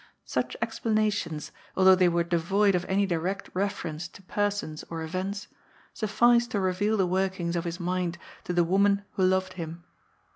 Such 0.25 0.57
explanations, 0.63 1.51
although 1.77 1.93
they 1.93 2.09
were 2.09 2.23
devoid 2.23 2.73
of 2.73 2.85
any 2.85 3.05
direct 3.05 3.51
reference 3.53 4.07
to 4.07 4.23
persons 4.23 4.83
or 4.89 5.03
events, 5.03 5.47
sufficed 5.93 6.49
to 6.49 6.59
reveal 6.59 6.97
the 6.97 7.05
workings 7.05 7.55
of 7.55 7.65
his 7.65 7.79
mind 7.79 8.17
to 8.45 8.51
the 8.51 8.63
woman 8.63 9.05
who 9.11 9.23
loved 9.23 9.53
him. 9.61 9.83